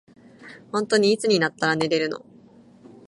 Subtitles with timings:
[0.71, 2.25] ほんとにいつになったら寝れるの。